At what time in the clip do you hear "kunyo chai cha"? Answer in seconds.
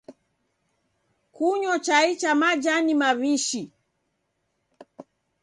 1.35-2.31